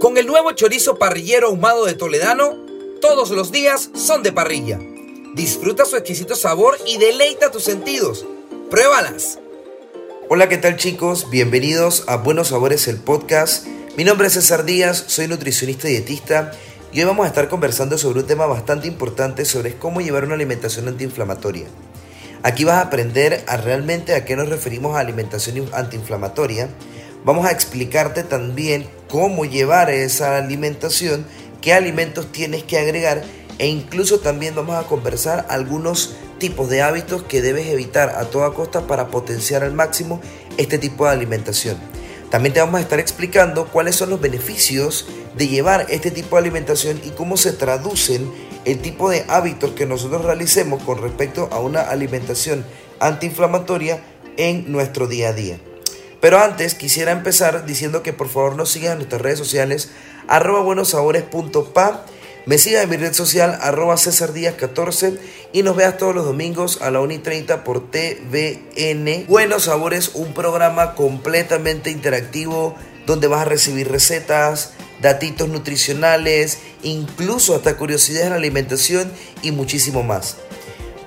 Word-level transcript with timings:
Con 0.00 0.16
el 0.16 0.26
nuevo 0.26 0.52
chorizo 0.52 0.96
parrillero 0.96 1.48
ahumado 1.48 1.84
de 1.84 1.92
Toledano, 1.92 2.56
todos 3.02 3.28
los 3.32 3.52
días 3.52 3.90
son 3.94 4.22
de 4.22 4.32
parrilla. 4.32 4.78
Disfruta 5.34 5.84
su 5.84 5.94
exquisito 5.94 6.36
sabor 6.36 6.78
y 6.86 6.96
deleita 6.96 7.50
tus 7.50 7.64
sentidos. 7.64 8.24
¡Pruébalas! 8.70 9.38
Hola, 10.30 10.48
¿qué 10.48 10.56
tal 10.56 10.78
chicos? 10.78 11.28
Bienvenidos 11.28 12.04
a 12.06 12.16
Buenos 12.16 12.48
Sabores, 12.48 12.88
el 12.88 12.96
podcast. 12.96 13.66
Mi 13.98 14.04
nombre 14.04 14.28
es 14.28 14.32
César 14.32 14.64
Díaz, 14.64 15.04
soy 15.06 15.28
nutricionista 15.28 15.86
y 15.86 15.92
dietista 15.92 16.52
y 16.94 17.00
hoy 17.00 17.04
vamos 17.04 17.26
a 17.26 17.28
estar 17.28 17.50
conversando 17.50 17.98
sobre 17.98 18.20
un 18.20 18.26
tema 18.26 18.46
bastante 18.46 18.88
importante 18.88 19.44
sobre 19.44 19.76
cómo 19.76 20.00
llevar 20.00 20.24
una 20.24 20.34
alimentación 20.34 20.88
antiinflamatoria. 20.88 21.66
Aquí 22.42 22.64
vas 22.64 22.76
a 22.76 22.86
aprender 22.86 23.44
a 23.46 23.58
realmente 23.58 24.14
a 24.14 24.24
qué 24.24 24.34
nos 24.34 24.48
referimos 24.48 24.96
a 24.96 25.00
alimentación 25.00 25.68
antiinflamatoria. 25.74 26.70
Vamos 27.24 27.44
a 27.46 27.50
explicarte 27.50 28.22
también 28.22 28.88
cómo 29.08 29.44
llevar 29.44 29.90
esa 29.90 30.38
alimentación, 30.38 31.26
qué 31.60 31.74
alimentos 31.74 32.32
tienes 32.32 32.62
que 32.62 32.78
agregar 32.78 33.22
e 33.58 33.66
incluso 33.66 34.20
también 34.20 34.54
vamos 34.54 34.76
a 34.76 34.88
conversar 34.88 35.44
algunos 35.50 36.14
tipos 36.38 36.70
de 36.70 36.80
hábitos 36.80 37.22
que 37.24 37.42
debes 37.42 37.66
evitar 37.66 38.08
a 38.16 38.24
toda 38.24 38.54
costa 38.54 38.86
para 38.86 39.08
potenciar 39.08 39.62
al 39.62 39.74
máximo 39.74 40.22
este 40.56 40.78
tipo 40.78 41.04
de 41.04 41.10
alimentación. 41.10 41.76
También 42.30 42.54
te 42.54 42.60
vamos 42.60 42.78
a 42.78 42.82
estar 42.82 42.98
explicando 42.98 43.66
cuáles 43.66 43.96
son 43.96 44.08
los 44.08 44.20
beneficios 44.20 45.06
de 45.36 45.48
llevar 45.48 45.86
este 45.90 46.10
tipo 46.10 46.36
de 46.36 46.40
alimentación 46.40 47.02
y 47.04 47.10
cómo 47.10 47.36
se 47.36 47.52
traducen 47.52 48.32
el 48.64 48.78
tipo 48.80 49.10
de 49.10 49.26
hábitos 49.28 49.72
que 49.72 49.84
nosotros 49.84 50.24
realicemos 50.24 50.82
con 50.84 51.02
respecto 51.02 51.50
a 51.52 51.60
una 51.60 51.82
alimentación 51.82 52.64
antiinflamatoria 52.98 54.00
en 54.38 54.72
nuestro 54.72 55.06
día 55.06 55.28
a 55.28 55.32
día. 55.34 55.60
Pero 56.20 56.38
antes 56.38 56.74
quisiera 56.74 57.12
empezar 57.12 57.64
diciendo 57.64 58.02
que 58.02 58.12
por 58.12 58.28
favor 58.28 58.56
nos 58.56 58.70
sigan 58.70 58.92
en 58.92 58.98
nuestras 58.98 59.22
redes 59.22 59.38
sociales 59.38 59.90
arroba 60.28 60.60
buenosabores.pa 60.60 62.04
me 62.46 62.56
sigas 62.56 62.84
en 62.84 62.90
mi 62.90 62.96
red 62.96 63.12
social 63.12 63.58
arroba 63.60 63.96
César 63.96 64.32
Díaz 64.32 64.54
14 64.54 65.18
y 65.52 65.62
nos 65.62 65.76
veas 65.76 65.98
todos 65.98 66.14
los 66.14 66.24
domingos 66.24 66.80
a 66.80 66.90
la 66.90 67.00
1 67.00 67.12
y 67.12 67.18
30 67.18 67.64
por 67.64 67.90
TVN. 67.90 69.26
Buenos 69.28 69.64
Sabores, 69.64 70.12
un 70.14 70.32
programa 70.32 70.94
completamente 70.94 71.90
interactivo 71.90 72.74
donde 73.06 73.26
vas 73.28 73.42
a 73.42 73.44
recibir 73.44 73.90
recetas, 73.90 74.72
datitos 75.02 75.48
nutricionales, 75.48 76.58
incluso 76.82 77.54
hasta 77.54 77.76
curiosidades 77.76 78.26
en 78.26 78.30
la 78.30 78.36
alimentación 78.36 79.12
y 79.42 79.52
muchísimo 79.52 80.02
más. 80.02 80.38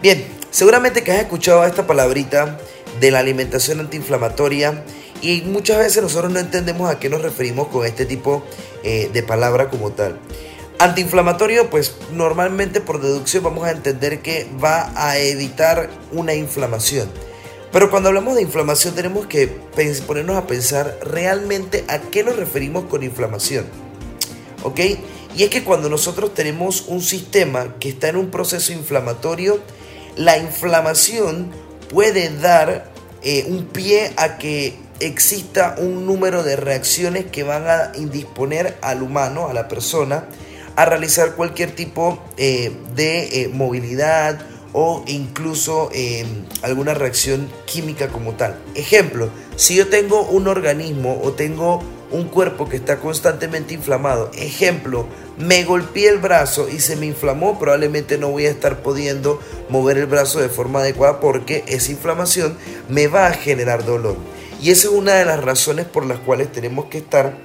Bien, 0.03 0.23
seguramente 0.52 1.03
que 1.03 1.14
has 1.14 1.19
escuchado 1.19 1.66
esta 1.66 1.88
palabrita 1.88 2.59
de 3.00 3.09
la 3.09 3.19
alimentación 3.19 3.80
antiinflamatoria 3.80 4.84
y 5.23 5.41
muchas 5.41 5.77
veces 5.77 6.03
nosotros 6.03 6.31
no 6.31 6.39
entendemos 6.39 6.91
a 6.91 6.99
qué 6.99 7.09
nos 7.09 7.21
referimos 7.21 7.69
con 7.69 7.85
este 7.85 8.05
tipo 8.05 8.43
eh, 8.83 9.09
de 9.11 9.23
palabra 9.23 9.69
como 9.69 9.91
tal. 9.91 10.19
Antiinflamatorio, 10.79 11.69
pues 11.69 11.95
normalmente 12.11 12.81
por 12.81 13.02
deducción 13.02 13.41
vamos 13.41 13.66
a 13.66 13.71
entender 13.71 14.21
que 14.21 14.47
va 14.61 14.91
a 14.95 15.17
evitar 15.17 15.89
una 16.11 16.33
inflamación. 16.33 17.09
Pero 17.72 17.89
cuando 17.89 18.09
hablamos 18.09 18.35
de 18.35 18.41
inflamación 18.41 18.95
tenemos 18.95 19.25
que 19.28 19.47
ponernos 20.06 20.35
a 20.35 20.45
pensar 20.45 21.00
realmente 21.01 21.85
a 21.88 22.00
qué 22.00 22.25
nos 22.25 22.35
referimos 22.35 22.84
con 22.85 23.01
inflamación. 23.01 23.66
¿Ok? 24.63 24.79
Y 25.38 25.44
es 25.44 25.50
que 25.50 25.63
cuando 25.63 25.90
nosotros 25.90 26.34
tenemos 26.34 26.84
un 26.88 27.01
sistema 27.01 27.75
que 27.79 27.90
está 27.90 28.09
en 28.09 28.17
un 28.17 28.29
proceso 28.29 28.73
inflamatorio, 28.73 29.59
la 30.17 30.38
inflamación 30.38 31.50
puede 31.90 32.29
dar 32.38 32.91
eh, 33.23 33.45
un 33.47 33.66
pie 33.67 34.11
a 34.17 34.38
que 34.38 34.82
exista 34.99 35.75
un 35.77 36.05
número 36.05 36.43
de 36.43 36.55
reacciones 36.55 37.25
que 37.25 37.43
van 37.43 37.67
a 37.67 37.91
indisponer 37.95 38.77
al 38.81 39.03
humano, 39.03 39.47
a 39.47 39.53
la 39.53 39.67
persona, 39.67 40.25
a 40.75 40.85
realizar 40.85 41.35
cualquier 41.35 41.71
tipo 41.71 42.19
eh, 42.37 42.71
de 42.95 43.43
eh, 43.43 43.49
movilidad 43.49 44.39
o 44.73 45.03
incluso 45.05 45.89
em, 45.93 46.27
alguna 46.63 46.93
reacción 46.93 47.47
química 47.65 48.07
como 48.07 48.33
tal. 48.33 48.57
Ejemplo, 48.75 49.29
si 49.55 49.75
yo 49.75 49.87
tengo 49.87 50.23
un 50.23 50.47
organismo 50.47 51.21
o 51.23 51.33
tengo 51.33 51.81
un 52.11 52.25
cuerpo 52.25 52.67
que 52.67 52.77
está 52.77 52.99
constantemente 52.99 53.73
inflamado, 53.73 54.31
ejemplo, 54.35 55.07
me 55.37 55.63
golpeé 55.63 56.09
el 56.09 56.17
brazo 56.17 56.69
y 56.69 56.79
se 56.79 56.95
me 56.95 57.05
inflamó, 57.05 57.57
probablemente 57.59 58.17
no 58.17 58.29
voy 58.29 58.45
a 58.45 58.51
estar 58.51 58.81
pudiendo 58.81 59.39
mover 59.69 59.97
el 59.97 60.05
brazo 60.05 60.39
de 60.39 60.49
forma 60.49 60.79
adecuada 60.79 61.19
porque 61.19 61.63
esa 61.67 61.91
inflamación 61.91 62.57
me 62.89 63.07
va 63.07 63.27
a 63.27 63.33
generar 63.33 63.85
dolor. 63.85 64.15
Y 64.63 64.72
esa 64.72 64.88
es 64.88 64.94
una 64.94 65.16
de 65.16 65.25
las 65.25 65.44
razones 65.44 65.85
por 65.85 66.06
las 66.06 66.19
cuales 66.19 66.50
tenemos 66.50 66.85
que 66.85 67.00
estar 67.00 67.35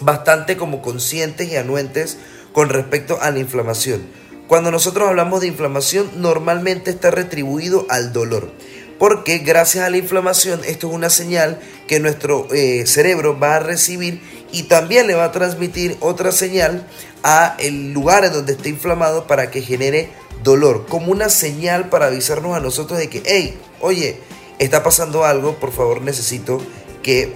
bastante 0.00 0.56
como 0.56 0.80
conscientes 0.80 1.46
y 1.52 1.56
anuentes 1.56 2.16
con 2.54 2.70
respecto 2.70 3.18
a 3.20 3.30
la 3.30 3.40
inflamación. 3.40 4.06
Cuando 4.48 4.70
nosotros 4.70 5.06
hablamos 5.06 5.42
de 5.42 5.48
inflamación, 5.48 6.10
normalmente 6.16 6.90
está 6.90 7.10
retribuido 7.10 7.84
al 7.90 8.14
dolor. 8.14 8.50
Porque 8.98 9.36
gracias 9.36 9.84
a 9.84 9.90
la 9.90 9.98
inflamación, 9.98 10.62
esto 10.64 10.88
es 10.88 10.94
una 10.94 11.10
señal 11.10 11.60
que 11.88 12.00
nuestro 12.00 12.48
eh, 12.50 12.86
cerebro 12.86 13.38
va 13.38 13.56
a 13.56 13.60
recibir 13.60 14.22
y 14.50 14.62
también 14.62 15.08
le 15.08 15.14
va 15.14 15.24
a 15.24 15.32
transmitir 15.32 15.98
otra 16.00 16.32
señal 16.32 16.86
a 17.22 17.54
el 17.58 17.92
lugar 17.92 18.24
en 18.24 18.32
donde 18.32 18.54
está 18.54 18.70
inflamado 18.70 19.26
para 19.26 19.50
que 19.50 19.60
genere 19.60 20.08
dolor, 20.42 20.86
como 20.88 21.12
una 21.12 21.28
señal 21.28 21.90
para 21.90 22.06
avisarnos 22.06 22.56
a 22.56 22.60
nosotros 22.60 22.98
de 22.98 23.10
que, 23.10 23.22
hey, 23.26 23.58
oye, 23.82 24.20
está 24.58 24.82
pasando 24.82 25.24
algo, 25.24 25.54
por 25.54 25.72
favor 25.72 26.02
necesito 26.02 26.60
que 27.02 27.34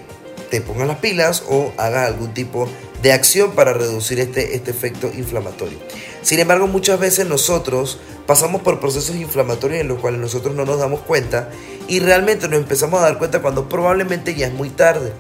te 0.51 0.61
pongas 0.61 0.89
las 0.89 0.99
pilas 0.99 1.45
o 1.49 1.73
hagas 1.77 2.09
algún 2.09 2.35
tipo 2.35 2.69
de 3.03 3.13
acción 3.13 3.53
para 3.53 3.73
reducir 3.73 4.21
este, 4.21 4.55
este 4.57 4.71
efecto 4.71 5.11
inflamatorio. 5.17 5.79
Sin 6.23 6.39
embargo, 6.39 6.67
muchas 6.67 7.01
veces 7.01 7.27
nosotros 7.27 7.99
pasamos 8.27 8.63
por 8.63 8.81
procesos 8.81 9.17
inflamatorios 9.17 9.81
en 9.81 9.89
los 9.89 10.01
cuales 10.01 10.21
nosotros 10.21 10.55
no 10.55 10.65
nos 10.65 10.79
damos 10.79 11.01
cuenta 11.01 11.51
y 11.89 12.01
realmente 12.01 12.49
nos 12.49 12.59
empezamos 12.59 13.01
a 13.01 13.05
dar 13.05 13.19
cuenta 13.19 13.41
cuando 13.41 13.69
probablemente 13.69 14.35
ya 14.35 14.49
es 14.49 14.53
muy 14.53 14.71
tarde. 14.71 15.13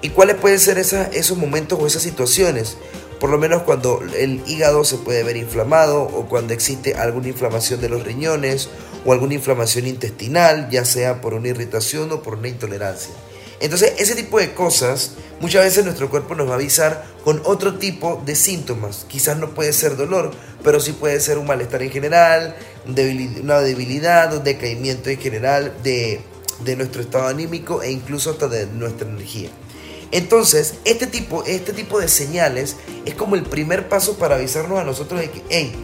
¿Y 0.00 0.10
cuáles 0.10 0.36
pueden 0.36 0.60
ser 0.60 0.78
esos 0.78 1.36
momentos 1.36 1.78
o 1.80 1.86
esas 1.86 2.02
situaciones? 2.02 2.78
Por 3.20 3.30
lo 3.30 3.38
menos 3.38 3.62
cuando 3.62 4.00
el 4.16 4.42
hígado 4.46 4.84
se 4.84 4.96
puede 4.98 5.24
ver 5.24 5.36
inflamado 5.36 6.02
o 6.02 6.28
cuando 6.28 6.54
existe 6.54 6.94
alguna 6.94 7.28
inflamación 7.28 7.80
de 7.80 7.88
los 7.88 8.04
riñones 8.04 8.68
o 9.04 9.12
alguna 9.12 9.34
inflamación 9.34 9.86
intestinal, 9.86 10.68
ya 10.70 10.84
sea 10.84 11.20
por 11.20 11.34
una 11.34 11.48
irritación 11.48 12.12
o 12.12 12.22
por 12.22 12.34
una 12.38 12.48
intolerancia. 12.48 13.12
Entonces, 13.60 13.94
ese 13.98 14.14
tipo 14.14 14.38
de 14.38 14.54
cosas, 14.54 15.14
muchas 15.40 15.64
veces 15.64 15.84
nuestro 15.84 16.08
cuerpo 16.10 16.36
nos 16.36 16.46
va 16.48 16.52
a 16.52 16.56
avisar 16.56 17.04
con 17.24 17.42
otro 17.44 17.74
tipo 17.74 18.22
de 18.24 18.36
síntomas. 18.36 19.04
Quizás 19.08 19.36
no 19.36 19.50
puede 19.50 19.72
ser 19.72 19.96
dolor, 19.96 20.30
pero 20.62 20.78
sí 20.78 20.92
puede 20.92 21.18
ser 21.18 21.38
un 21.38 21.46
malestar 21.46 21.82
en 21.82 21.90
general, 21.90 22.54
una 22.86 23.60
debilidad, 23.60 24.32
un 24.36 24.44
decaimiento 24.44 25.10
en 25.10 25.18
general 25.18 25.74
de, 25.82 26.20
de 26.64 26.76
nuestro 26.76 27.02
estado 27.02 27.26
anímico 27.26 27.82
e 27.82 27.90
incluso 27.90 28.30
hasta 28.30 28.46
de 28.46 28.66
nuestra 28.66 29.08
energía. 29.08 29.50
Entonces, 30.10 30.74
este 30.84 31.06
tipo, 31.06 31.44
este 31.44 31.72
tipo 31.72 32.00
de 32.00 32.08
señales 32.08 32.76
es 33.04 33.14
como 33.14 33.36
el 33.36 33.42
primer 33.42 33.88
paso 33.88 34.16
para 34.18 34.36
avisarnos 34.36 34.78
a 34.78 34.84
nosotros 34.84 35.20
de 35.20 35.30
que, 35.30 35.42
hey, 35.50 35.74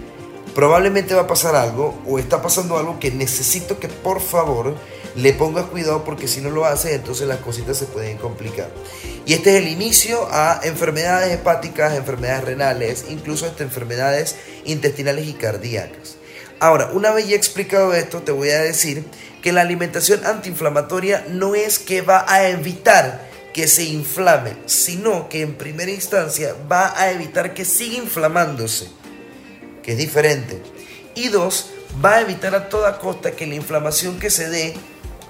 probablemente 0.54 1.14
va 1.14 1.22
a 1.22 1.26
pasar 1.26 1.56
algo 1.56 2.00
o 2.06 2.18
está 2.18 2.40
pasando 2.40 2.78
algo 2.78 2.98
que 3.00 3.10
necesito 3.10 3.78
que 3.78 3.88
por 3.88 4.20
favor 4.20 4.74
le 5.16 5.32
pongas 5.32 5.66
cuidado 5.66 6.04
porque 6.04 6.26
si 6.26 6.40
no 6.40 6.50
lo 6.50 6.64
haces 6.64 6.92
entonces 6.92 7.26
las 7.28 7.38
cositas 7.38 7.76
se 7.76 7.86
pueden 7.86 8.16
complicar. 8.18 8.70
Y 9.26 9.34
este 9.34 9.56
es 9.56 9.62
el 9.62 9.68
inicio 9.68 10.28
a 10.30 10.60
enfermedades 10.64 11.32
hepáticas, 11.32 11.94
enfermedades 11.94 12.44
renales, 12.44 13.04
incluso 13.10 13.46
hasta 13.46 13.62
enfermedades 13.62 14.36
intestinales 14.64 15.26
y 15.26 15.34
cardíacas. 15.34 16.16
Ahora, 16.60 16.90
una 16.92 17.10
vez 17.10 17.28
ya 17.28 17.36
explicado 17.36 17.94
esto, 17.94 18.22
te 18.22 18.32
voy 18.32 18.50
a 18.50 18.62
decir 18.62 19.04
que 19.42 19.52
la 19.52 19.60
alimentación 19.60 20.24
antiinflamatoria 20.24 21.26
no 21.28 21.54
es 21.54 21.78
que 21.78 22.00
va 22.00 22.24
a 22.28 22.48
evitar 22.48 23.28
que 23.54 23.68
se 23.68 23.84
inflame, 23.84 24.56
sino 24.66 25.28
que 25.28 25.40
en 25.40 25.54
primera 25.54 25.90
instancia 25.90 26.54
va 26.70 26.92
a 27.00 27.12
evitar 27.12 27.54
que 27.54 27.64
siga 27.64 27.98
inflamándose, 27.98 28.88
que 29.82 29.92
es 29.92 29.98
diferente. 29.98 30.60
Y 31.14 31.28
dos, 31.28 31.70
va 32.04 32.16
a 32.16 32.20
evitar 32.20 32.54
a 32.56 32.68
toda 32.68 32.98
costa 32.98 33.30
que 33.30 33.46
la 33.46 33.54
inflamación 33.54 34.18
que 34.18 34.28
se 34.28 34.50
dé 34.50 34.74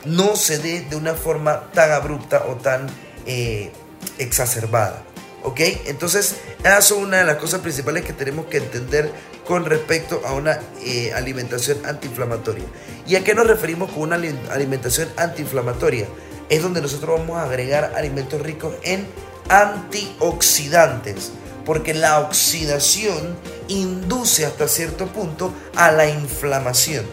no 0.06 0.37
se 0.37 0.59
dé 0.59 0.81
de 0.81 0.97
una 0.97 1.12
forma 1.12 1.71
tan 1.73 1.93
abrupta 1.93 2.47
o 2.49 2.55
tan 2.56 2.87
eh, 3.26 3.71
exacerbada. 4.19 5.03
¿Ok? 5.43 5.61
Entonces, 5.85 6.37
esas 6.61 6.87
son 6.87 7.03
una 7.03 7.19
de 7.19 7.25
las 7.25 7.37
cosas 7.37 7.61
principales 7.61 8.06
que 8.06 8.15
tenemos 8.15 8.47
que 8.47 8.56
entender 8.56 9.12
con 9.47 9.67
respecto 9.67 10.23
a 10.25 10.32
una 10.32 10.59
eh, 10.82 11.12
alimentación 11.12 11.85
antiinflamatoria. 11.85 12.65
¿Y 13.06 13.17
a 13.17 13.23
qué 13.23 13.35
nos 13.35 13.47
referimos 13.47 13.93
con 13.93 14.05
una 14.05 14.17
alimentación 14.17 15.11
antiinflamatoria? 15.19 16.06
Es 16.55 16.62
donde 16.62 16.81
nosotros 16.81 17.19
vamos 17.19 17.37
a 17.37 17.43
agregar 17.43 17.95
alimentos 17.97 18.41
ricos 18.41 18.77
en 18.85 19.09
antioxidantes, 19.49 21.33
porque 21.65 21.95
la 21.95 22.21
oxidación 22.21 23.37
induce 23.67 24.47
hasta 24.47 24.69
cierto 24.69 25.09
punto 25.09 25.53
a 25.75 25.91
la 25.91 26.09
inflamación. 26.09 27.06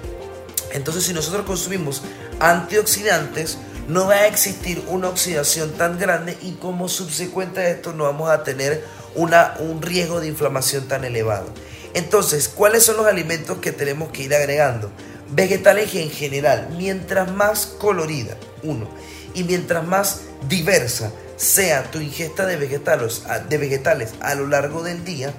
Entonces, 0.73 1.05
si 1.05 1.13
nosotros 1.13 1.47
consumimos 1.47 2.03
antioxidantes, 2.39 3.57
no 3.87 4.05
va 4.05 4.13
a 4.13 4.27
existir 4.27 4.83
una 4.87 5.09
oxidación 5.09 5.71
tan 5.71 5.97
grande 5.97 6.37
y 6.43 6.51
como 6.51 6.87
subsecuente 6.87 7.61
a 7.61 7.69
esto 7.69 7.93
no 7.93 8.03
vamos 8.03 8.29
a 8.29 8.43
tener 8.43 8.85
una, 9.15 9.55
un 9.57 9.81
riesgo 9.81 10.19
de 10.21 10.27
inflamación 10.27 10.87
tan 10.87 11.03
elevado. 11.03 11.47
Entonces, 11.95 12.47
¿cuáles 12.47 12.83
son 12.83 12.97
los 12.97 13.07
alimentos 13.07 13.57
que 13.57 13.71
tenemos 13.71 14.11
que 14.11 14.21
ir 14.21 14.35
agregando? 14.35 14.91
Vegetales 15.31 15.95
en 15.95 16.11
general, 16.11 16.69
mientras 16.77 17.31
más 17.31 17.65
colorida, 17.65 18.37
uno, 18.61 18.87
y 19.33 19.43
mientras 19.43 19.85
más 19.85 20.21
diversa 20.47 21.11
sea 21.37 21.89
tu 21.89 21.99
ingesta 21.99 22.45
de 22.45 22.57
vegetales, 22.57 23.23
de 23.49 23.57
vegetales 23.57 24.13
a 24.19 24.35
lo 24.35 24.47
largo 24.47 24.83
del 24.83 25.03
día, 25.03 25.33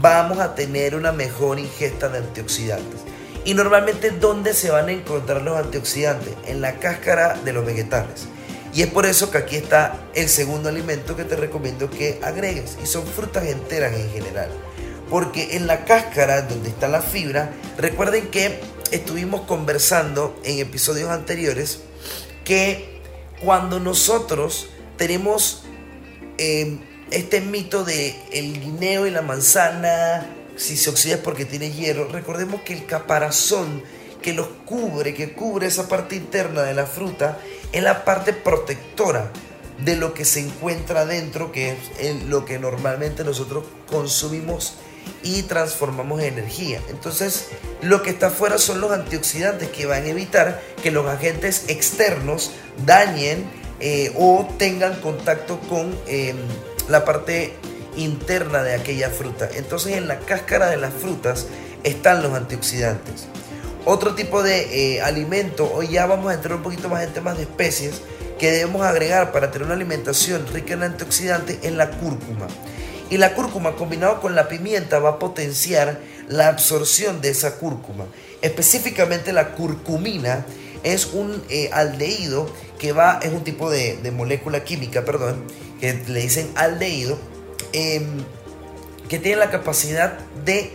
vamos 0.00 0.38
a 0.38 0.54
tener 0.54 0.94
una 0.94 1.12
mejor 1.12 1.58
ingesta 1.58 2.08
de 2.08 2.18
antioxidantes. 2.18 3.00
Y 3.44 3.54
normalmente, 3.54 4.10
¿dónde 4.10 4.54
se 4.54 4.70
van 4.70 4.88
a 4.88 4.92
encontrar 4.92 5.42
los 5.42 5.56
antioxidantes? 5.56 6.34
En 6.46 6.60
la 6.60 6.78
cáscara 6.78 7.36
de 7.44 7.52
los 7.52 7.64
vegetales. 7.64 8.26
Y 8.72 8.82
es 8.82 8.88
por 8.88 9.06
eso 9.06 9.30
que 9.30 9.38
aquí 9.38 9.56
está 9.56 9.98
el 10.14 10.28
segundo 10.28 10.68
alimento 10.68 11.16
que 11.16 11.24
te 11.24 11.36
recomiendo 11.36 11.90
que 11.90 12.20
agregues. 12.22 12.76
Y 12.82 12.86
son 12.86 13.04
frutas 13.06 13.46
enteras 13.46 13.94
en 13.94 14.10
general. 14.10 14.50
Porque 15.08 15.56
en 15.56 15.66
la 15.66 15.84
cáscara, 15.84 16.42
donde 16.42 16.68
está 16.68 16.86
la 16.86 17.02
fibra, 17.02 17.50
recuerden 17.78 18.28
que 18.28 18.60
estuvimos 18.92 19.40
conversando 19.42 20.38
en 20.44 20.58
episodios 20.60 21.10
anteriores 21.10 21.80
que 22.44 22.99
cuando 23.40 23.80
nosotros 23.80 24.68
tenemos 24.96 25.62
eh, 26.38 26.78
este 27.10 27.40
mito 27.40 27.84
de 27.84 28.14
el 28.32 28.60
guineo 28.60 29.06
y 29.06 29.10
la 29.10 29.22
manzana, 29.22 30.26
si 30.56 30.76
se 30.76 30.90
oxida 30.90 31.14
es 31.14 31.20
porque 31.20 31.44
tiene 31.44 31.70
hierro. 31.70 32.08
Recordemos 32.08 32.62
que 32.62 32.74
el 32.74 32.86
caparazón 32.86 33.82
que 34.22 34.34
los 34.34 34.48
cubre, 34.66 35.14
que 35.14 35.32
cubre 35.32 35.66
esa 35.66 35.88
parte 35.88 36.16
interna 36.16 36.62
de 36.62 36.74
la 36.74 36.86
fruta, 36.86 37.38
es 37.72 37.82
la 37.82 38.04
parte 38.04 38.32
protectora 38.32 39.30
de 39.78 39.96
lo 39.96 40.12
que 40.12 40.26
se 40.26 40.40
encuentra 40.40 41.06
dentro, 41.06 41.52
que 41.52 41.76
es 41.98 42.22
lo 42.24 42.44
que 42.44 42.58
normalmente 42.58 43.24
nosotros 43.24 43.64
consumimos 43.88 44.74
y 45.22 45.42
transformamos 45.42 46.20
en 46.20 46.34
energía. 46.38 46.80
Entonces, 46.88 47.48
lo 47.82 48.02
que 48.02 48.10
está 48.10 48.28
afuera 48.28 48.58
son 48.58 48.80
los 48.80 48.92
antioxidantes 48.92 49.68
que 49.68 49.86
van 49.86 50.04
a 50.04 50.08
evitar 50.08 50.60
que 50.82 50.90
los 50.90 51.06
agentes 51.06 51.64
externos 51.68 52.52
dañen 52.84 53.44
eh, 53.80 54.12
o 54.16 54.46
tengan 54.58 55.00
contacto 55.00 55.58
con 55.60 55.96
eh, 56.06 56.34
la 56.88 57.04
parte 57.04 57.54
interna 57.96 58.62
de 58.62 58.74
aquella 58.74 59.10
fruta. 59.10 59.48
Entonces 59.54 59.96
en 59.96 60.08
la 60.08 60.18
cáscara 60.20 60.68
de 60.68 60.76
las 60.76 60.92
frutas 60.92 61.46
están 61.82 62.22
los 62.22 62.34
antioxidantes. 62.34 63.26
Otro 63.86 64.14
tipo 64.14 64.42
de 64.42 64.96
eh, 64.96 65.00
alimento, 65.00 65.70
hoy 65.72 65.88
ya 65.88 66.06
vamos 66.06 66.30
a 66.30 66.34
entrar 66.34 66.56
un 66.56 66.62
poquito 66.62 66.88
más 66.88 67.02
en 67.02 67.12
temas 67.12 67.38
de 67.38 67.44
especies 67.44 68.02
que 68.38 68.50
debemos 68.50 68.82
agregar 68.82 69.32
para 69.32 69.50
tener 69.50 69.66
una 69.66 69.74
alimentación 69.74 70.46
rica 70.52 70.74
en 70.74 70.82
antioxidantes 70.82 71.58
es 71.62 71.72
la 71.72 71.90
cúrcuma. 71.90 72.46
Y 73.10 73.18
la 73.18 73.34
cúrcuma 73.34 73.76
combinado 73.76 74.20
con 74.20 74.34
la 74.34 74.48
pimienta 74.48 74.98
va 75.00 75.10
a 75.10 75.18
potenciar 75.18 76.00
la 76.28 76.48
absorción 76.48 77.20
de 77.20 77.30
esa 77.30 77.56
cúrcuma. 77.56 78.06
Específicamente 78.40 79.32
la 79.32 79.52
curcumina 79.52 80.46
es 80.84 81.06
un 81.06 81.42
eh, 81.50 81.68
aldehído 81.72 82.48
que 82.78 82.92
va, 82.92 83.18
es 83.22 83.32
un 83.32 83.44
tipo 83.44 83.68
de, 83.68 83.96
de 83.96 84.10
molécula 84.10 84.64
química, 84.64 85.04
perdón, 85.04 85.44
que 85.80 85.92
le 86.06 86.20
dicen 86.20 86.50
aldehído, 86.54 87.18
Em, 87.72 88.24
que 89.08 89.18
tiene 89.18 89.38
la 89.38 89.50
capacidad 89.50 90.18
de 90.44 90.70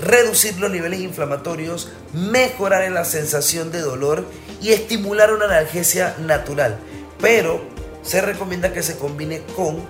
reducir 0.00 0.58
los 0.58 0.70
niveles 0.70 1.00
inflamatorios, 1.00 1.90
mejorar 2.12 2.90
la 2.90 3.04
sensación 3.04 3.70
de 3.72 3.80
dolor 3.80 4.24
y 4.62 4.72
estimular 4.72 5.32
una 5.32 5.44
analgesia 5.44 6.16
natural. 6.18 6.78
Pero 7.20 7.62
se 8.02 8.22
recomienda 8.22 8.72
que 8.72 8.82
se 8.82 8.96
combine 8.96 9.42
con 9.54 9.86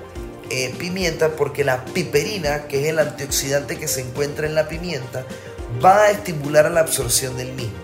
eh, 0.55 0.75
pimienta 0.79 1.37
porque 1.37 1.65
la 1.65 1.85
piperina, 1.85 2.67
que 2.67 2.83
es 2.83 2.89
el 2.89 2.99
antioxidante 2.99 3.79
que 3.79 3.89
se 3.89 4.01
encuentra 4.01 4.47
en 4.47 4.55
la 4.55 4.69
pimienta, 4.69 5.25
va 5.85 6.05
a 6.05 6.11
estimular 6.11 6.71
la 6.71 6.81
absorción 6.81 7.37
del 7.37 7.53
mismo. 7.53 7.79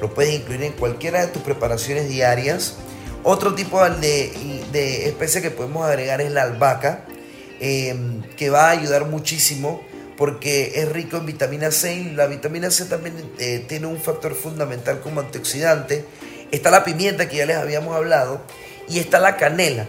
Lo 0.00 0.12
puedes 0.12 0.34
incluir 0.34 0.62
en 0.62 0.72
cualquiera 0.72 1.20
de 1.20 1.28
tus 1.28 1.42
preparaciones 1.42 2.08
diarias. 2.08 2.74
Otro 3.22 3.54
tipo 3.54 3.82
de, 3.88 5.06
especie 5.06 5.42
que 5.42 5.50
podemos 5.50 5.86
agregar 5.86 6.20
es 6.20 6.32
la 6.32 6.42
albahaca 6.42 7.06
Em, 7.64 8.22
que 8.36 8.50
va 8.50 8.66
a 8.66 8.70
ayudar 8.70 9.06
muchísimo 9.06 9.84
porque 10.16 10.72
es 10.74 10.88
rico 10.90 11.18
en 11.18 11.26
vitamina 11.26 11.70
C 11.70 11.94
y 11.94 12.10
la 12.10 12.26
vitamina 12.26 12.72
C 12.72 12.86
también 12.86 13.14
eh, 13.38 13.64
tiene 13.68 13.86
un 13.86 14.00
factor 14.00 14.34
fundamental 14.34 14.98
como 14.98 15.20
antioxidante. 15.20 16.04
Está 16.50 16.72
la 16.72 16.82
pimienta 16.82 17.28
que 17.28 17.36
ya 17.36 17.46
les 17.46 17.56
habíamos 17.56 17.94
hablado 17.94 18.40
y 18.88 18.98
está 18.98 19.20
la 19.20 19.36
canela. 19.36 19.86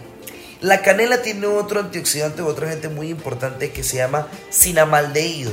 La 0.64 0.80
canela 0.80 1.20
tiene 1.20 1.46
otro 1.46 1.78
antioxidante 1.78 2.40
u 2.40 2.46
otro 2.46 2.66
agente 2.66 2.88
muy 2.88 3.10
importante 3.10 3.70
que 3.70 3.84
se 3.84 3.98
llama 3.98 4.28
cinamaldehído. 4.50 5.52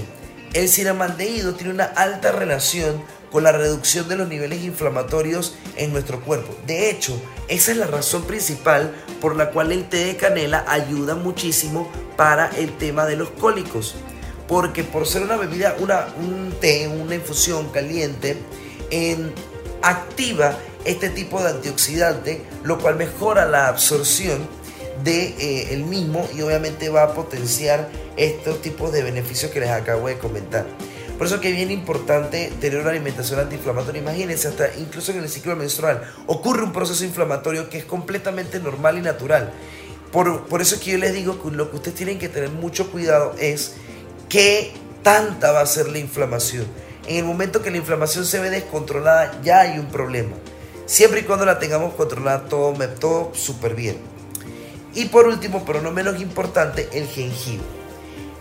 El 0.54 0.70
cinamaldehído 0.70 1.54
tiene 1.54 1.74
una 1.74 1.84
alta 1.84 2.32
relación 2.32 3.04
con 3.30 3.44
la 3.44 3.52
reducción 3.52 4.08
de 4.08 4.16
los 4.16 4.30
niveles 4.30 4.64
inflamatorios 4.64 5.58
en 5.76 5.92
nuestro 5.92 6.22
cuerpo. 6.22 6.56
De 6.66 6.90
hecho, 6.90 7.22
esa 7.50 7.72
es 7.72 7.78
la 7.78 7.88
razón 7.88 8.24
principal 8.24 8.96
por 9.20 9.36
la 9.36 9.50
cual 9.50 9.74
el 9.74 9.90
té 9.90 10.06
de 10.06 10.16
canela 10.16 10.64
ayuda 10.66 11.16
muchísimo 11.16 11.92
para 12.16 12.48
el 12.56 12.78
tema 12.78 13.06
de 13.06 13.18
los 13.18 13.32
cólicos. 13.32 13.96
Porque 14.48 14.86
por 14.86 15.06
ser 15.06 15.24
una 15.24 15.36
bebida, 15.36 15.76
una, 15.80 16.06
un 16.22 16.54
té, 16.62 16.88
una 16.88 17.16
infusión 17.16 17.70
caliente, 17.72 18.38
activa 19.82 20.58
este 20.86 21.10
tipo 21.10 21.44
de 21.44 21.50
antioxidante, 21.50 22.44
lo 22.64 22.80
cual 22.80 22.96
mejora 22.96 23.46
la 23.46 23.68
absorción 23.68 24.61
de 25.04 25.36
eh, 25.74 25.78
mismo 25.78 26.28
y 26.36 26.42
obviamente 26.42 26.90
va 26.90 27.04
a 27.04 27.14
potenciar 27.14 27.90
estos 28.18 28.62
tipos 28.62 28.92
de 28.92 29.04
beneficios 29.04 29.52
que 29.52 29.60
les 29.60 29.70
acabo 29.70 30.08
de 30.08 30.18
comentar. 30.18 30.66
Por 31.18 31.28
eso 31.28 31.40
que 31.40 31.50
es 31.50 31.56
bien 31.56 31.70
importante 31.70 32.52
tener 32.60 32.80
una 32.80 32.90
alimentación 32.90 33.40
antiinflamatoria. 33.40 34.02
Imagínense, 34.02 34.48
hasta 34.48 34.74
incluso 34.80 35.12
en 35.12 35.20
el 35.20 35.30
ciclo 35.30 35.56
menstrual 35.56 36.02
ocurre 36.26 36.64
un 36.64 36.74
proceso 36.74 37.06
inflamatorio 37.06 37.70
que 37.70 37.78
es 37.78 37.86
completamente 37.86 38.60
normal 38.60 38.98
y 38.98 39.02
natural. 39.02 39.52
Por, 40.12 40.48
por 40.48 40.62
eso 40.62 40.76
es 40.76 40.82
que 40.82 40.92
yo 40.92 40.98
les 40.98 41.14
digo 41.14 41.42
que 41.42 41.56
lo 41.56 41.70
que 41.70 41.78
ustedes 41.78 41.96
tienen 41.96 42.18
que 42.18 42.28
tener 42.28 42.50
mucho 42.50 42.92
cuidado 42.92 43.36
es 43.40 43.76
qué 44.30 44.74
tanta 45.04 45.52
va 45.52 45.62
a 45.62 45.66
ser 45.66 45.90
la 45.90 46.00
inflamación. 46.00 46.66
En 47.08 47.18
el 47.18 47.26
momento 47.26 47.62
que 47.62 47.72
la 47.72 47.78
inflamación 47.78 48.26
se 48.26 48.40
ve 48.40 48.50
descontrolada, 48.50 49.40
ya 49.44 49.62
hay 49.62 49.80
un 49.80 49.88
problema. 49.88 50.36
Siempre 50.86 51.22
y 51.22 51.24
cuando 51.24 51.46
la 51.46 51.60
tengamos 51.60 51.94
controlada, 51.94 52.50
todo, 52.50 52.74
todo 53.00 53.32
súper 53.34 53.76
bien. 53.76 53.98
Y 54.94 55.06
por 55.06 55.28
último, 55.28 55.64
pero 55.66 55.82
no 55.82 55.92
menos 55.92 56.20
importante, 56.22 56.90
el 56.94 57.08
jengibre. 57.08 57.82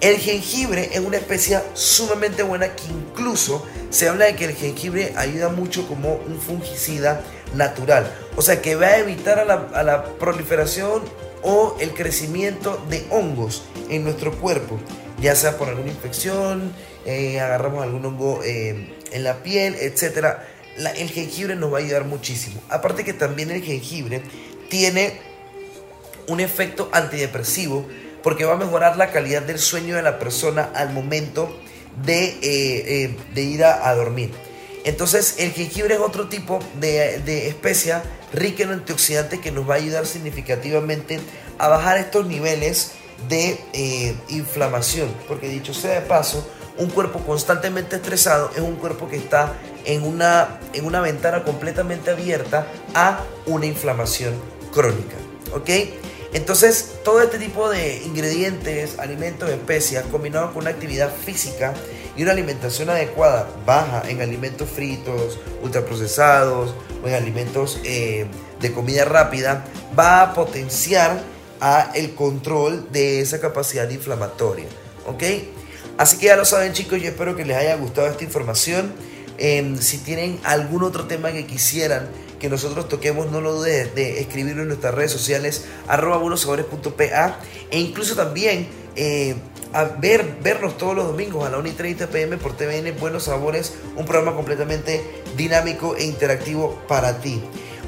El 0.00 0.16
jengibre 0.16 0.88
es 0.92 1.00
una 1.00 1.18
especia 1.18 1.62
sumamente 1.74 2.42
buena 2.42 2.74
que 2.74 2.84
incluso 2.88 3.66
se 3.90 4.08
habla 4.08 4.24
de 4.24 4.34
que 4.34 4.46
el 4.46 4.54
jengibre 4.54 5.12
ayuda 5.14 5.50
mucho 5.50 5.86
como 5.86 6.14
un 6.14 6.40
fungicida 6.40 7.22
natural. 7.54 8.10
O 8.36 8.42
sea 8.42 8.62
que 8.62 8.76
va 8.76 8.86
a 8.86 8.98
evitar 8.98 9.38
a 9.38 9.82
la, 9.82 10.04
proliferación 10.18 11.02
o 11.42 11.76
el 11.80 11.92
crecimiento 11.92 12.82
de 12.88 13.06
hongos 13.10 13.64
en 13.90 14.04
nuestro 14.04 14.32
cuerpo, 14.38 14.78
ya 15.20 15.34
sea 15.34 15.58
por 15.58 15.68
alguna 15.68 15.90
infección, 15.90 16.72
eh, 17.04 17.38
agarramos 17.38 17.82
algún 17.82 18.04
hongo 18.06 18.40
eh, 18.42 18.94
en 19.12 19.24
la 19.24 19.42
piel, 19.42 19.74
etc. 19.74 20.38
el 20.96 21.10
jengibre 21.10 21.56
nos 21.56 21.72
va 21.72 21.76
a 21.76 21.80
ayudar 21.80 22.04
muchísimo. 22.04 22.62
Aparte 22.70 23.04
que 23.04 23.12
también 23.12 23.50
el 23.50 23.62
jengibre 23.62 24.22
tiene 24.70 25.29
un 26.30 26.40
efecto 26.40 26.88
antidepresivo 26.92 27.86
porque 28.22 28.44
va 28.44 28.52
a 28.52 28.56
mejorar 28.56 28.96
la 28.96 29.10
calidad 29.10 29.42
del 29.42 29.58
sueño 29.58 29.96
de 29.96 30.02
la 30.02 30.18
persona 30.18 30.70
al 30.74 30.92
momento 30.92 31.58
de, 32.04 32.24
eh, 32.24 32.38
eh, 32.42 33.16
de 33.34 33.42
ir 33.42 33.64
a, 33.64 33.94
dormir. 33.94 34.30
Entonces 34.84 35.36
el 35.38 35.52
jengibre 35.52 35.94
es 35.94 36.00
otro 36.00 36.28
tipo 36.28 36.60
de, 36.80 37.18
de, 37.20 37.48
especia 37.48 38.02
rica 38.32 38.62
en 38.62 38.70
antioxidantes 38.70 39.40
que 39.40 39.50
nos 39.50 39.68
va 39.68 39.74
a 39.74 39.76
ayudar 39.78 40.06
significativamente 40.06 41.20
a 41.58 41.68
bajar 41.68 41.98
estos 41.98 42.26
niveles 42.26 42.92
de 43.28 43.58
eh, 43.72 44.14
inflamación. 44.28 45.08
Porque 45.26 45.48
dicho 45.48 45.74
sea 45.74 46.00
de 46.00 46.06
paso, 46.06 46.48
un 46.78 46.88
cuerpo 46.90 47.18
constantemente 47.20 47.96
estresado 47.96 48.50
es 48.54 48.60
un 48.60 48.76
cuerpo 48.76 49.08
que 49.08 49.16
está 49.16 49.54
en 49.84 50.04
una, 50.04 50.60
en 50.72 50.86
una 50.86 51.00
ventana 51.00 51.42
completamente 51.42 52.10
abierta 52.10 52.66
a 52.94 53.24
una 53.46 53.66
inflamación 53.66 54.34
crónica. 54.72 55.16
¿Ok? 55.52 55.68
Entonces, 56.32 56.92
todo 57.04 57.20
este 57.20 57.38
tipo 57.38 57.68
de 57.68 58.02
ingredientes, 58.04 58.98
alimentos, 58.98 59.50
especias, 59.50 60.04
combinados 60.06 60.52
con 60.52 60.62
una 60.62 60.70
actividad 60.70 61.12
física 61.12 61.74
y 62.16 62.22
una 62.22 62.32
alimentación 62.32 62.88
adecuada, 62.88 63.48
baja 63.66 64.02
en 64.08 64.22
alimentos 64.22 64.68
fritos, 64.68 65.38
ultraprocesados 65.62 66.74
o 67.02 67.08
en 67.08 67.14
alimentos 67.14 67.80
eh, 67.84 68.26
de 68.60 68.72
comida 68.72 69.04
rápida, 69.04 69.64
va 69.98 70.22
a 70.22 70.34
potenciar 70.34 71.20
a 71.60 71.90
el 71.94 72.14
control 72.14 72.90
de 72.92 73.20
esa 73.20 73.40
capacidad 73.40 73.90
inflamatoria. 73.90 74.66
¿Ok? 75.06 75.24
Así 75.98 76.16
que 76.16 76.26
ya 76.26 76.36
lo 76.36 76.44
saben 76.44 76.72
chicos, 76.72 77.00
yo 77.02 77.08
espero 77.08 77.36
que 77.36 77.44
les 77.44 77.56
haya 77.56 77.74
gustado 77.76 78.06
esta 78.06 78.24
información. 78.24 78.92
Em, 79.36 79.78
si 79.78 79.98
tienen 79.98 80.38
algún 80.44 80.84
otro 80.84 81.06
tema 81.06 81.32
que 81.32 81.46
quisieran 81.46 82.08
que 82.40 82.48
nosotros 82.48 82.88
toquemos, 82.88 83.30
no 83.30 83.40
lo 83.40 83.52
dudes 83.52 83.94
de 83.94 84.20
escribirlo 84.20 84.62
en 84.62 84.68
nuestras 84.68 84.94
redes 84.94 85.12
sociales, 85.12 85.66
arroba 85.86 86.16
buenosabores.pa 86.16 87.38
e 87.70 87.78
incluso 87.78 88.16
también 88.16 88.66
eh, 88.96 89.36
a 89.72 89.84
ver, 89.84 90.38
vernos 90.42 90.76
todos 90.76 90.96
los 90.96 91.06
domingos 91.06 91.46
a 91.46 91.50
la 91.50 91.58
1 91.58 91.68
y 91.68 91.72
30 91.72 92.08
pm 92.08 92.36
por 92.38 92.56
TVN 92.56 92.98
Buenos 92.98 93.24
Sabores, 93.24 93.74
un 93.94 94.04
programa 94.04 94.34
completamente 94.34 95.22
dinámico 95.36 95.94
e 95.96 96.04
interactivo 96.04 96.80
para 96.88 97.20
ti. 97.20 97.40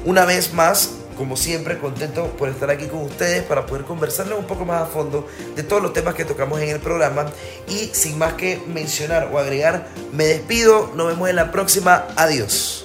Una 0.05 0.25
vez 0.25 0.53
más, 0.53 0.91
como 1.17 1.35
siempre, 1.35 1.77
contento 1.79 2.27
por 2.37 2.47
estar 2.47 2.69
aquí 2.69 2.87
con 2.87 3.01
ustedes 3.01 3.43
para 3.43 3.65
poder 3.65 3.83
conversarles 3.83 4.37
un 4.37 4.45
poco 4.45 4.65
más 4.65 4.83
a 4.83 4.85
fondo 4.85 5.27
de 5.55 5.63
todos 5.63 5.81
los 5.81 5.93
temas 5.93 6.15
que 6.15 6.25
tocamos 6.25 6.61
en 6.61 6.69
el 6.69 6.79
programa. 6.79 7.25
Y 7.67 7.89
sin 7.93 8.17
más 8.17 8.33
que 8.33 8.61
mencionar 8.67 9.29
o 9.31 9.37
agregar, 9.37 9.87
me 10.13 10.25
despido. 10.25 10.91
Nos 10.95 11.07
vemos 11.07 11.29
en 11.29 11.35
la 11.35 11.51
próxima. 11.51 12.07
Adiós. 12.15 12.82